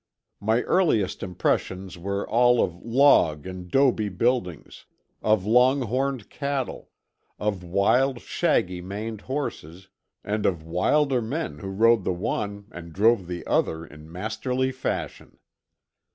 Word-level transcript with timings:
My 0.39 0.63
earliest 0.63 1.21
impressions 1.21 1.95
were 1.95 2.27
all 2.27 2.63
of 2.63 2.75
log 2.75 3.45
and 3.45 3.69
'dobe 3.69 4.17
buildings, 4.17 4.87
of 5.21 5.45
long 5.45 5.81
horned 5.83 6.27
cattle, 6.27 6.89
of 7.37 7.63
wild, 7.63 8.19
shaggy 8.19 8.81
maned 8.81 9.21
horses, 9.21 9.89
and 10.23 10.47
of 10.47 10.63
wilder 10.65 11.21
men 11.21 11.59
who 11.59 11.67
rode 11.69 12.03
the 12.03 12.11
one 12.13 12.65
and 12.71 12.91
drove 12.91 13.27
the 13.27 13.45
other 13.45 13.85
in 13.85 14.11
masterly 14.11 14.71
fashion. 14.71 15.37